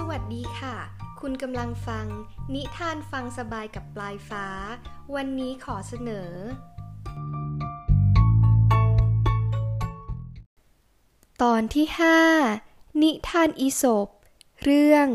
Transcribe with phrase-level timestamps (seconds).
[0.00, 0.76] สวัสดีค่ะ
[1.20, 2.06] คุณกำลังฟัง
[2.54, 4.46] นิทานฟังสบายกับปลายฟ้า
[5.14, 6.32] วันนี้ขอเสนอ
[11.42, 11.86] ตอนที่
[12.44, 14.08] 5 นิทานอีสบ
[14.62, 15.06] เรื่อง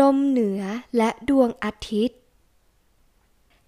[0.00, 0.62] ลมเหนือ
[0.96, 2.18] และดวงอาทิตย์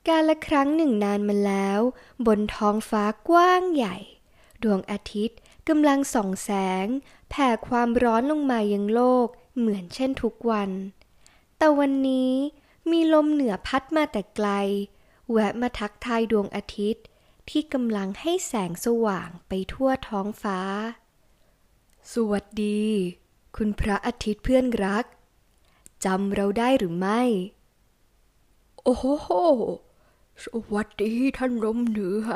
[0.08, 1.80] การละครั้งหนึ่งนานมาแล้ว
[2.26, 3.96] บนท้องฟ้ากว้างใหญ่
[4.62, 5.38] ดวงอาทิตย์
[5.68, 6.50] กำลังส่องแส
[6.84, 6.86] ง
[7.30, 10.70] แผ่ความร้อนลงมายังโลกเหมือนเช่นทุกวัน
[11.58, 12.34] แต่วันนี้
[12.90, 14.48] มีลมเหนือพัดมาแต่ไกล
[15.30, 17.04] แวะมาทักทายดวงอาทิตย์
[17.50, 20.60] ที่กำลังให้แสงสว่างไปทั่วท้องฟ้า
[22.12, 22.84] สวัสดี
[23.56, 25.04] คุณพระอาทิตย์เพื่อนรัก
[26.04, 27.22] จำเราได้หรือไม่
[28.82, 29.28] โอ้โห
[30.44, 32.26] สวัสดีท่านลมเหนือ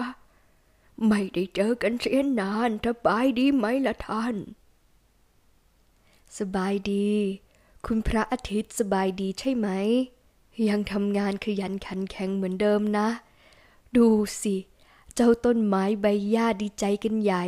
[1.06, 4.36] ไม่ได้เจอกันเสียนานสบายดีไหมล่ะท่าน
[6.38, 7.10] สบายดี
[7.86, 9.68] คุณพระอาทิตย์สบายดีใช่ไหม
[10.68, 13.08] ยังทำงานขยันขันแข็งเหมือนเดิมนะ
[13.96, 14.08] ดู
[14.42, 14.56] สิ
[15.14, 17.44] เจ้าต้นไม้ใบหญ้าดีใจกันใหญ่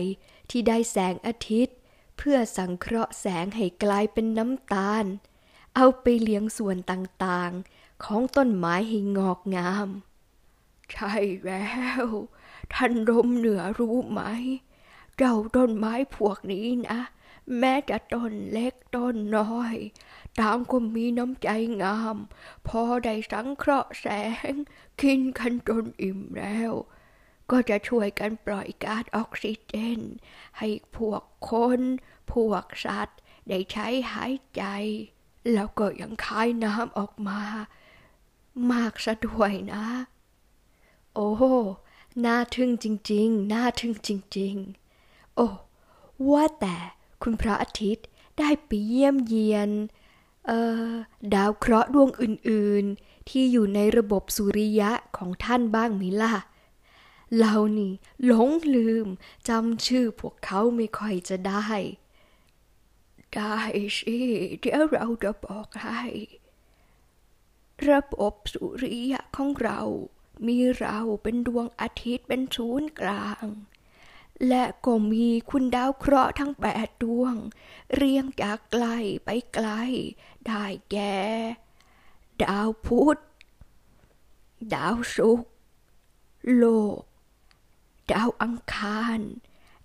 [0.50, 1.76] ที่ได้แสงอาทิตย์
[2.16, 5.04] เพื่อสังเคราะห์แสงให้กลายเป็นน้ำตาล
[5.74, 9.88] เอาไปเลี้ยงส่วนต่างๆ ของต้นไม้ให้งอกงาม
[10.92, 11.68] ใช่แล้
[12.02, 12.04] ว
[12.74, 14.20] ท่านลมเหนือรู้ไหม
[15.16, 17.00] เจ้าต้นไม้พวกนี้นะ
[17.58, 19.76] แม้จะต้นเล็กต้นน้อย
[20.40, 21.48] ตางก็มีน้ำใจ
[21.82, 22.16] งาม
[22.66, 24.06] พอได้สังเคราะห์แส
[24.50, 24.52] ง
[25.00, 26.72] กินกันจนอิ่มแล้ว
[27.50, 30.00] ก็จะช่วยกันปล่อยก๊าซออกซิเจน
[30.58, 31.80] ให้พวกคน
[32.32, 34.62] พวกสัตว์ ได้ใช้หายใจ
[35.52, 37.40] แล้วก็ยังคายน้ำออกมา
[38.72, 39.84] มากซะด้วยนะ
[41.14, 41.30] โอ้
[42.24, 44.54] น่าทึ่งจริง ๆ น่าทึ่งจริง
[44.96, 45.48] ๆ โอ้
[46.30, 46.76] ว่าแต่
[47.24, 48.06] คุณพระอาทิตย์
[48.38, 49.70] ได้ไปเยี่ยมเยียน
[51.34, 56.34] ดาวเคราะห์ดวงอื่นๆ ที่อยู่ในระบบสุริยะของท่านบ้างไหมล่ะ
[57.38, 57.92] เรานี่
[58.24, 59.06] หลงลืม
[59.48, 61.66] จำชื่อพวกเขาไม่ค่อยจะได้
[63.34, 63.56] ได้
[63.96, 64.16] สิ
[64.58, 66.02] เดี๋ยวเราจะบอกให้
[67.88, 69.80] ระบบสุริยะของเรา
[70.46, 73.44] มีเราเป็นดวงอาทิตย์เป็นศูนย์กลาง
[74.48, 77.34] และก็มีคุณดาวเคราะห์ทั้งแปดดวง
[77.94, 78.86] เรียงจากไกล
[79.24, 79.68] ไปไกล
[80.46, 81.16] ได้แก่
[82.42, 83.18] ดาวพุธ
[84.74, 85.50] ดาวศุกร์
[86.56, 86.64] โล
[86.98, 87.00] ก
[88.12, 89.18] ดาวอังคาร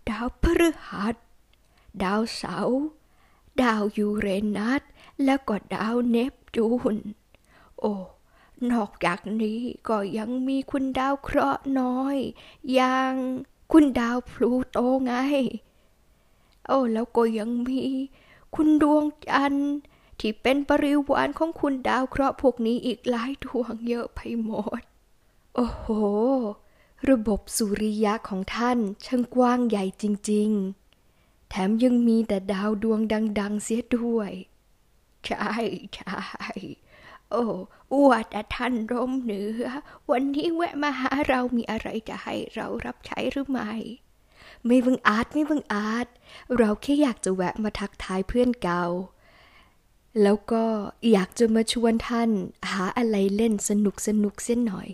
[0.10, 1.16] ดาวพฤหัส
[2.04, 2.82] ดาวเสาร์
[3.62, 4.28] ดาวยูเร
[4.58, 4.82] นัส
[5.26, 6.96] แล้วก็ดาวเนปจูน
[7.80, 7.94] โอ้
[8.72, 12.18] นอกจากนี้ก็ยังมีคุณดาวเคราะห์น้อย
[12.74, 13.14] อย่าง
[13.72, 15.14] คุณดาวพลูโตไง
[16.66, 17.82] โอ้แล้วก็ยังมี
[18.56, 19.74] คุณดวงจันทร์
[20.20, 24.82] ที่เป็นปริวารของคุณดาวเคราะห์พวกนี้อีกหลายดวงเยอะไปหมด
[25.56, 25.88] โอ้โห
[27.10, 30.50] ระบบสุริยะของท่านช่างกว้างใหญ่จริง
[31.00, 33.00] ๆ แถมยังมีแต่ดาวดวง
[33.40, 34.32] ดัง ๆ เสียด้วย
[35.26, 35.54] ใช่
[35.94, 36.16] ใช่
[37.32, 37.44] โอ้
[37.94, 38.26] อวด
[38.56, 39.66] ท่านร่มเหนือ
[40.12, 43.74] วันนี้แวะมาหาเรามีอะไรจะให้เรารับใช้หรือไม่
[44.66, 46.08] ไม่บังอาจไม่บังอาจ
[46.58, 48.86] เราแค่อยากจะแวะมาทักทายเพื่อนเก่า
[50.22, 50.66] แล้วก็
[51.12, 52.30] อยากจะมาชวนท่าน
[52.72, 54.90] หาอะไรเล่นสนุกสนุกเส้นหน่อย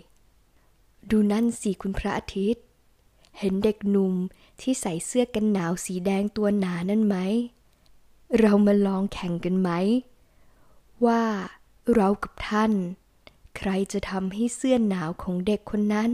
[1.10, 2.64] ดูนั่นสิคุณพระอาทิตย์
[3.38, 4.14] เห็นเด็กหนุ่ม
[4.60, 7.16] ที่ใส่เสื้อกันหนาวสีแดงตัวหนานั่นไหม
[8.40, 9.70] เรามาลองแข่งกันไหม
[11.06, 11.22] ว่า
[11.94, 12.72] เรากับท่าน
[13.56, 16.10] ใครจะทำให้เสื้อหนาวของเด็กคนนั้น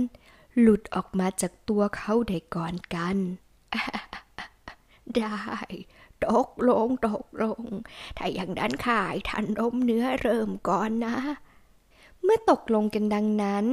[0.60, 3.16] หลุดออกมาจากตัวเขาได้ก่อนกัน
[5.16, 5.40] ได้
[6.24, 7.62] ตกลงตกลง
[8.16, 11.16] ถ้าอย่างนั้นข่ายท่านลมเหนือเริ่มก่อนนะ
[12.22, 13.64] เมื่อตกลงกันดังนั้น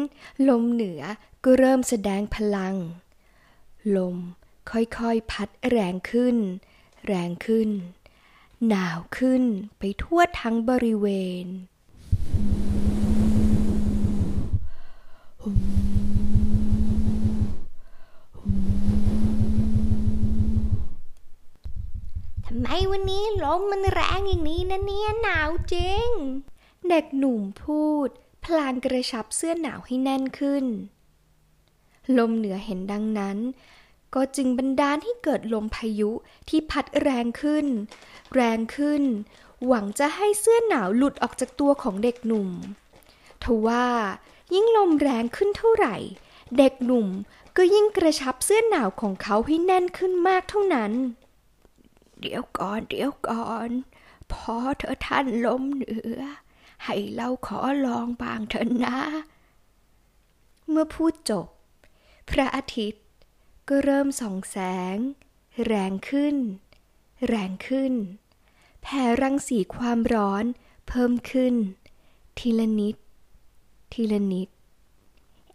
[0.50, 1.02] ลมเหนือ
[1.44, 2.76] ก็เริ่มแสดงพลัง
[3.96, 4.18] ลม
[4.72, 6.38] ค่อยๆพัดแรงขึ้น
[7.08, 7.70] แรงขึ้น
[8.68, 9.44] หนาวขึ้น
[9.80, 11.08] ไปทั่วทั้งบริเว
[11.44, 11.46] ณ
[15.42, 26.08] ทำไมวันนี้ลมมันแรงอย่างนี้นะเนี่ยหนาวจริง
[26.90, 28.10] เด็กหนุ่มพูด
[28.44, 30.66] พลางกระชับเสื้อหนาวให้แน่นขึ้น
[32.18, 33.38] ลมเหนือเห็นดังนั้น
[34.16, 36.12] ก็จึงบันดาลให้เกิดลมพายุ
[36.50, 37.66] ที่พัดแรงขึ้น
[38.34, 39.04] แรงขึ้น
[39.66, 42.50] หวังจะให้เสื้อหนาวหลุดออกจากตัวของเด็กหนุ่ม
[43.44, 43.86] ทว่า
[44.54, 45.96] ยิ่งลมแรงขึ้นเท่าไหร่
[46.58, 47.08] เด็กหนุ่ม
[47.58, 50.92] ก็ยิ่งกระชับเสื้อหนาวของเขาให้แน่นขึ้นมากเท่านั้น
[52.20, 53.70] เดี๋ยวก่อนเดี๋ยวก่อน
[54.32, 56.20] พอเธอท่านลมเหนือ
[56.86, 58.98] ให้เราขอลองบางเถอะนะ
[60.70, 61.48] เมื่อพูดจบ
[62.30, 63.06] พระอาทิตย์
[63.70, 64.58] ก็เริ่มส่องแส
[64.96, 64.98] ง
[65.66, 66.36] แรงขึ้น
[67.28, 67.94] แรงขึ้น
[68.82, 70.44] แผ่รังสีความร้อน
[70.88, 71.56] เพิ่มขึ้น
[72.38, 72.96] ทีละนิด
[73.94, 74.50] ทีละนิด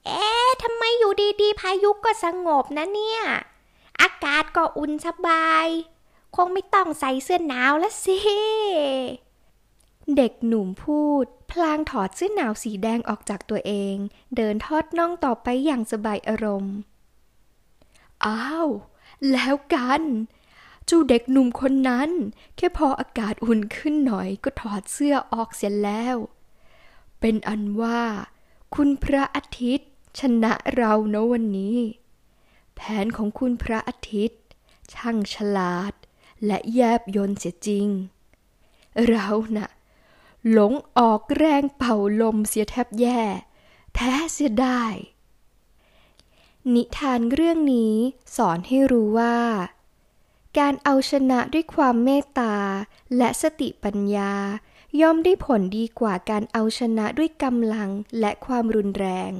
[0.04, 3.20] เอ๊ะทำไมอยู่ดีๆ พายุก็สงบนะเนี่ย
[4.00, 5.66] อากาศก็อุ่นสบาย
[6.36, 8.18] คงไม่ต้องใส่เสื้อหนาวแล้วสิ
[10.16, 13.94] เด็กหนุ่มพูด พลางถอดเสื้อหนาวสีแดงออกจากตัวเอง
[14.36, 16.76] เดินทอดน่องต่อไปอย่างสบายอารมณ์
[18.26, 18.68] อ้าว
[19.32, 20.02] แล้วกัน
[20.88, 22.10] จ้าเด็กหนุ่มคนนั้น
[22.56, 26.16] แค่พออากาศอุ่นขึ้นหน่อยก็ถอดเสื้อออกเสียแล้ว
[27.26, 28.02] เป็นอันว่า
[28.74, 31.78] คุณพระอาทิตย์ ชนะเรานะวันนี้
[32.74, 34.40] แผนของคุณพระอาทิตย์
[34.94, 35.92] ช่างฉลาด
[36.46, 37.88] และแยบยนเสียจริง
[39.08, 39.70] เราน่ะ
[40.50, 43.20] หลงออกแรงเป่าลมเสียแทบแย่
[43.94, 44.84] แท้เสียได้
[46.74, 47.94] นิทานเรื่องนี้
[48.36, 49.38] สอนให้รู้ว่า
[50.58, 52.54] การเอาชนะด้วยความเมตตา
[53.16, 54.34] และสติปัญญา
[55.00, 59.32] ย่อมได้ผลดีกว่าการเอาชนะด้วยกำลังและความรุนแรง